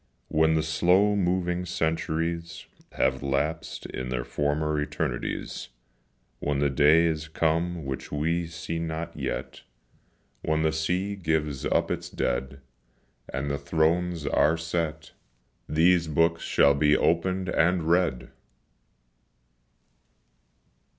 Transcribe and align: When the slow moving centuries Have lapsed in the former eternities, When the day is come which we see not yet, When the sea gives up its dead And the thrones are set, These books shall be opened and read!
When 0.29 0.55
the 0.55 0.63
slow 0.63 1.15
moving 1.15 1.63
centuries 1.63 2.65
Have 2.93 3.21
lapsed 3.21 3.85
in 3.85 4.09
the 4.09 4.23
former 4.23 4.79
eternities, 4.81 5.69
When 6.39 6.57
the 6.57 6.71
day 6.71 7.05
is 7.05 7.27
come 7.27 7.85
which 7.85 8.11
we 8.11 8.47
see 8.47 8.79
not 8.79 9.15
yet, 9.15 9.61
When 10.41 10.63
the 10.63 10.71
sea 10.71 11.15
gives 11.15 11.67
up 11.67 11.91
its 11.91 12.09
dead 12.09 12.61
And 13.31 13.51
the 13.51 13.59
thrones 13.59 14.25
are 14.25 14.57
set, 14.57 15.11
These 15.69 16.07
books 16.07 16.41
shall 16.41 16.73
be 16.73 16.97
opened 16.97 17.47
and 17.49 17.83
read! 17.83 18.31